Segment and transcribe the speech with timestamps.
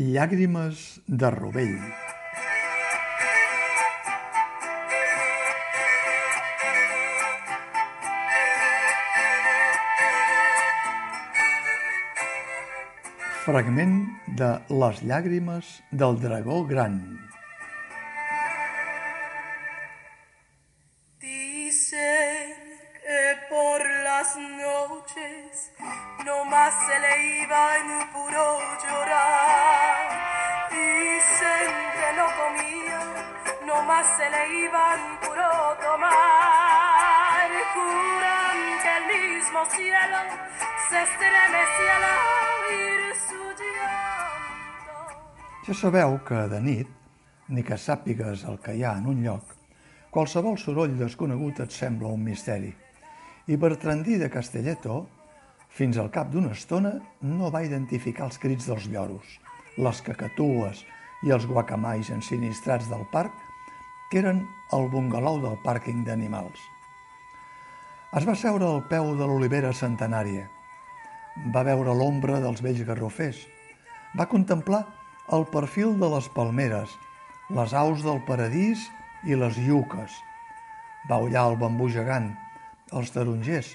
[0.00, 1.74] Llàgrimes de rovell.
[13.44, 13.98] Fragment
[14.40, 16.96] de Les llàgrimes del dragó gran.
[24.20, 24.36] Las
[26.24, 29.59] no más se le iba en puro llorar.
[34.02, 35.50] Se le iba en puro
[35.82, 37.50] tomar.
[37.74, 40.20] Juran que el mismo cielo
[40.88, 42.04] se estremecía al
[42.64, 44.96] oír su llanto.
[45.66, 46.88] Ja sabeu que de nit,
[47.48, 49.44] ni que sàpigues el que hi ha en un lloc,
[50.10, 52.72] qualsevol soroll desconegut et sembla un misteri.
[53.46, 55.06] I Bertrandí de Castelletto,
[55.68, 59.38] fins al cap d'una estona, no va identificar els crits dels lloros,
[59.76, 60.84] les cacatues
[61.26, 63.49] i els guacamais ensinistrats del parc,
[64.10, 64.42] que eren
[64.76, 66.58] el bungalou del pàrquing d'animals.
[68.18, 70.48] Es va seure al peu de l'olivera centenària.
[71.54, 73.38] Va veure l'ombra dels vells garrofers.
[74.18, 74.82] Va contemplar
[75.36, 76.90] el perfil de les palmeres,
[77.54, 78.82] les aus del paradís
[79.22, 80.10] i les iuques.
[81.06, 82.32] Va ullar el bambú gegant,
[82.90, 83.70] els tarongers,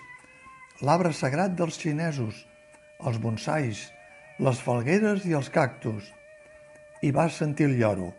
[0.83, 2.43] l'arbre sagrat dels xinesos,
[3.07, 3.85] els bonsais,
[4.43, 6.11] les falgueres i els cactus.
[6.99, 8.11] I va sentir el lloro.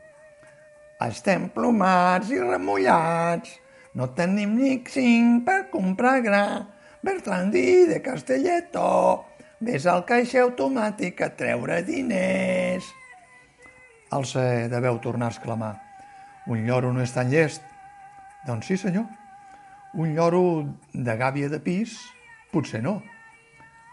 [0.96, 3.50] Estem plomats i remullats,
[3.92, 6.46] no tenim ni cinc per comprar gra.
[7.04, 9.26] Bertrandí de Castelletto,
[9.60, 12.88] vés al caixer automàtic a treure diners.
[14.16, 15.74] El ser de veu tornar a exclamar.
[16.48, 17.60] Un lloro no és tan llest.
[18.48, 19.04] Doncs sí, senyor.
[20.00, 20.42] Un lloro
[20.94, 21.98] de gàbia de pis,
[22.52, 23.02] potser no.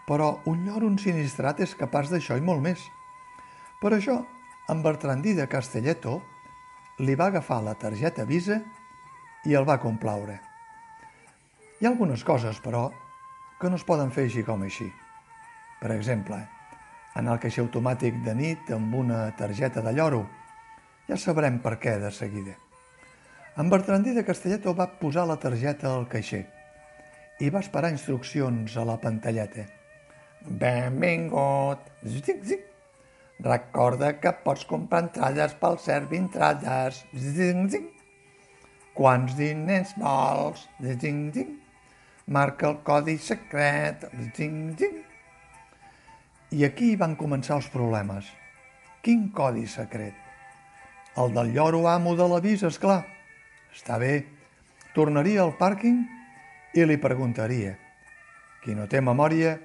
[0.08, 2.80] Però un lloro ensinistrat és capaç d'això i molt més.
[3.82, 4.22] Per això,
[4.72, 6.22] en Bertrandí de Castelletto
[7.04, 8.60] li va agafar la targeta Visa
[9.46, 10.40] i el va complaure.
[11.80, 12.88] Hi ha algunes coses, però,
[13.60, 14.88] que no es poden fer així com així.
[15.82, 16.40] Per exemple,
[17.20, 20.24] anar al caixer automàtic de nit amb una targeta de lloro.
[21.10, 22.56] Ja sabrem per què de seguida.
[23.60, 26.46] En Bertrandí de Castelletto va posar la targeta al caixer
[27.44, 29.68] i va esperar instruccions a la pantalleta.
[30.48, 31.92] Benvingut!
[32.08, 32.73] Zic, zic.
[33.44, 37.02] Recorda que pots comprar entrades pel Servientrades.
[37.12, 37.90] Zic, zic.
[38.96, 40.64] Quants diners vols?
[40.80, 41.50] Zic, zic.
[42.32, 44.08] Marca el codi secret.
[44.38, 44.96] Zic, zic.
[46.56, 48.32] I aquí van començar els problemes.
[49.04, 50.16] Quin codi secret?
[51.20, 53.02] El del lloro amo de l'avís, és clar.
[53.76, 54.24] Està bé.
[54.96, 56.00] Tornaria al pàrquing
[56.80, 57.76] i li preguntaria.
[58.64, 59.58] Qui no té memòria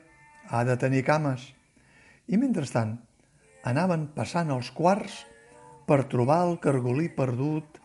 [0.50, 1.52] ha de tenir cames.
[2.26, 2.98] I mentrestant
[3.66, 5.24] anaven passant els quarts
[5.88, 7.78] per trobar el cargolí perdut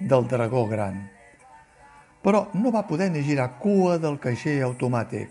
[0.00, 1.02] del dragó gran.
[2.24, 5.30] Però no va poder ni girar cua del caixer automàtic.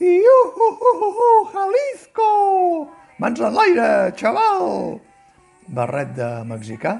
[0.00, 2.30] Iuhuhuhu, Jalisco!
[3.18, 4.98] Mans en l'aire, xaval!
[5.68, 6.98] Barret de mexicà,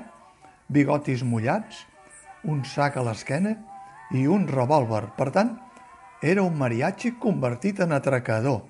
[0.69, 1.85] bigotis mullats,
[2.45, 3.57] un sac a l'esquena
[4.15, 5.05] i un revòlver.
[5.19, 5.57] Per tant,
[6.23, 8.63] era un mariachi convertit en atracador.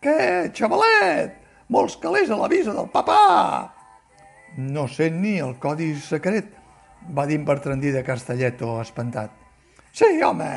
[0.00, 1.41] Què, xavalet?
[1.72, 3.20] Molts calés a l'avisa del papà!
[4.60, 6.50] No sé ni el codi secret,
[7.16, 9.32] va dir en Bertrandí de Castelletto, espantat.
[9.96, 10.48] Sí, home,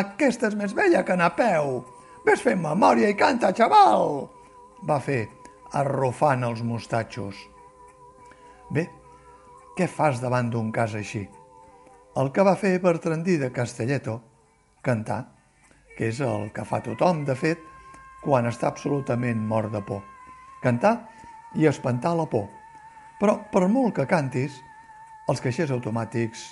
[0.00, 1.78] aquesta és més vella que anar a peu.
[2.26, 4.28] Ves fent memòria i canta, xaval!
[4.84, 5.22] Va fer,
[5.80, 7.40] arrufant els mostatxos.
[8.68, 8.84] Bé,
[9.78, 11.24] què fas davant d'un cas així?
[12.20, 14.20] El que va fer Bertrandí de Castelletto,
[14.84, 15.22] cantar,
[15.96, 17.64] que és el que fa tothom, de fet,
[18.20, 20.04] quan està absolutament mort de por.
[20.62, 20.94] Cantar
[21.54, 22.48] i espantar la por.
[23.18, 24.58] Però per molt que cantis,
[25.28, 26.44] els caixers automàtics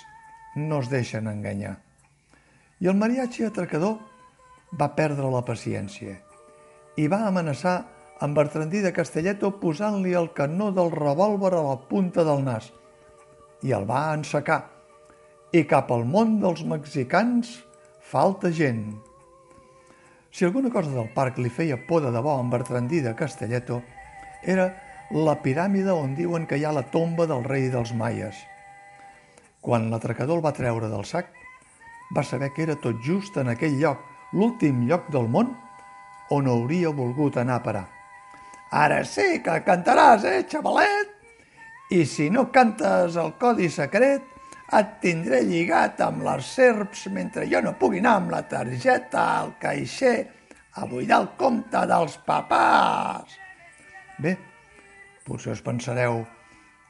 [0.55, 1.77] no es deixen enganyar.
[2.79, 3.97] I el mariachi atracador
[4.77, 6.17] va perdre la paciència
[6.97, 7.77] i va amenaçar
[8.25, 12.71] amb Bertrandí de Castelletto posant-li el canó del revòlver a la punta del nas
[13.65, 14.63] i el va ensecar.
[15.53, 17.53] I cap al món dels mexicans
[18.03, 18.97] falta gent.
[20.31, 23.81] Si alguna cosa del parc li feia por de debò a en Bertrandí de Castelletto,
[24.43, 24.67] era
[25.11, 28.35] la piràmide on diuen que hi ha la tomba del rei dels maies.
[29.61, 31.31] Quan l'atracador el va treure del sac,
[32.15, 34.01] va saber que era tot just en aquell lloc,
[34.33, 35.53] l'últim lloc del món,
[36.31, 37.85] on hauria volgut anar a parar.
[38.71, 41.13] Ara sí que cantaràs, eh, xavalet?
[41.91, 44.23] I si no cantes el codi secret,
[44.75, 49.53] et tindré lligat amb les serps mentre jo no pugui anar amb la targeta al
[49.61, 50.17] caixer
[50.75, 53.46] a buidar el compte dels papàs.
[54.17, 54.37] Bé,
[55.27, 56.21] Potser us pensareu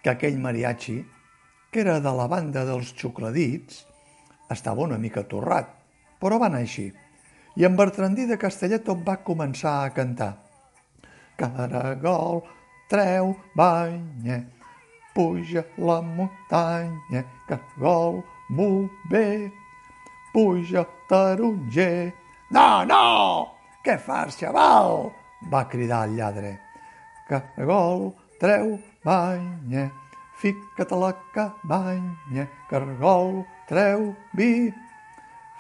[0.04, 1.00] que aquell mariachi,
[1.72, 3.82] que era de la banda dels xucladits,
[4.54, 5.72] estava una mica torrat,
[6.22, 6.86] però va anar així.
[7.58, 10.30] I en Bertrandí de Castellet tot va començar a cantar.
[11.38, 12.44] Caragol,
[12.90, 14.38] treu banya,
[15.18, 18.22] puja la muntanya, caragol,
[19.10, 19.52] bé,
[20.34, 22.14] puja taronger.
[22.54, 23.06] No, no!
[23.84, 25.10] Què fas, xaval?
[25.52, 26.67] va cridar el lladre.
[27.28, 29.92] Caragol, treu banya,
[30.40, 34.72] fica't a la cabanya, caragol, treu vi,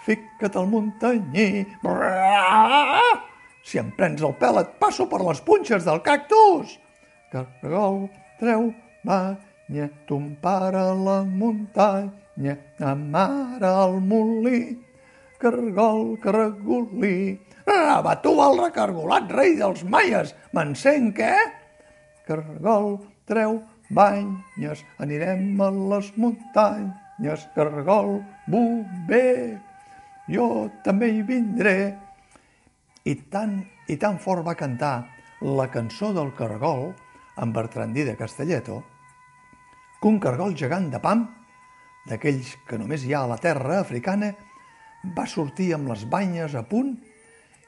[0.05, 1.67] fica't al muntanyí.
[3.67, 6.77] Si em prens el pèl et passo per les punxes del cactus.
[7.33, 8.07] Caragol,
[8.39, 8.71] treu
[9.03, 14.79] banya, ton pare a la muntanya, a mare al molí,
[15.35, 17.43] caragol, caragolí.
[17.67, 21.56] Tu el recargolat rei dels maies, m'encenc, eh?
[22.27, 22.97] Caragol,
[23.27, 28.19] treu banyes, anirem a les muntanyes, caragol,
[29.07, 29.57] bé,
[30.27, 31.77] jo també hi vindré.
[33.07, 35.07] I tan, i tan fort va cantar
[35.41, 36.91] la cançó del caragol
[37.37, 38.83] en Bertrandí de Castelleto
[40.01, 41.23] que un caragol gegant de pam,
[42.07, 44.33] d'aquells que només hi ha a la terra africana,
[45.15, 46.93] va sortir amb les banyes a punt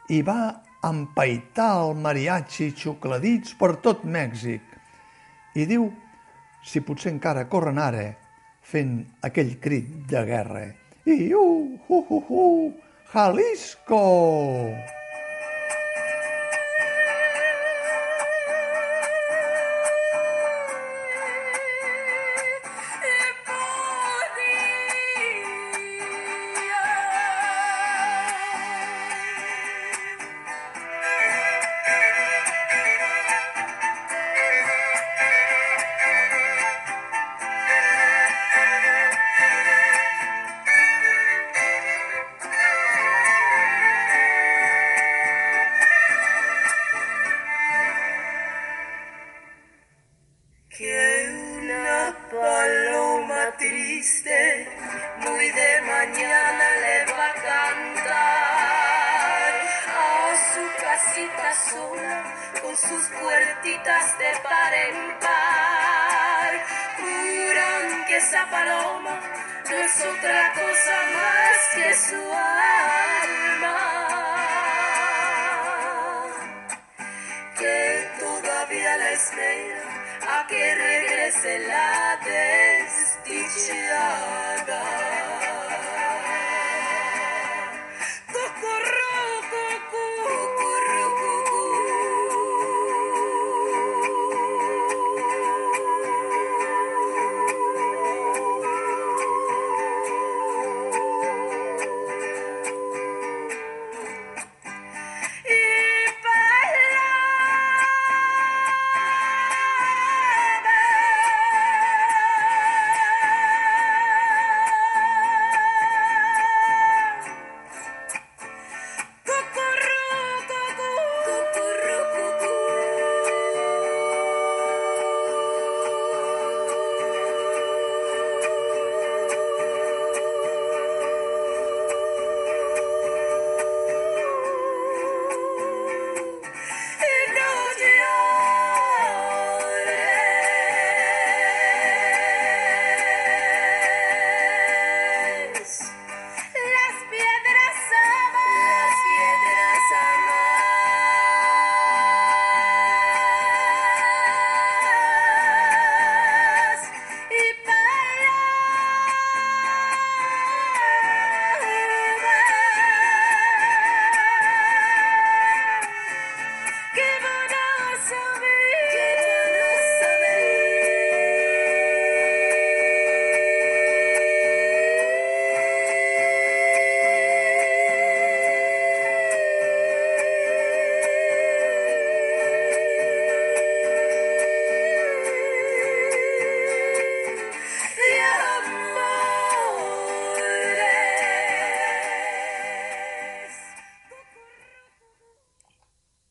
[0.09, 4.61] i va empaitar el mariachi xucladits per tot Mèxic.
[5.59, 5.89] I diu
[6.63, 8.05] si potser encara corren ara
[8.61, 10.67] fent aquell crit de guerra.
[11.09, 12.71] I uh, uh, uh, uh,
[13.11, 14.98] Jalisco!
[68.19, 69.17] esa paloma
[69.69, 72.21] no es otra cosa más que su
[73.15, 73.77] alma,
[77.57, 79.83] que todavía la espera
[80.35, 84.38] a que regrese la desdicha.